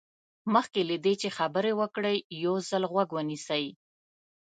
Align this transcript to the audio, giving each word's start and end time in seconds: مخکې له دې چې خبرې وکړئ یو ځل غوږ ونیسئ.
مخکې 0.53 0.81
له 0.89 0.95
دې 1.05 1.13
چې 1.21 1.27
خبرې 1.37 1.71
وکړئ 1.81 2.17
یو 2.43 2.55
ځل 2.69 2.83
غوږ 2.91 3.09
ونیسئ. 3.13 3.65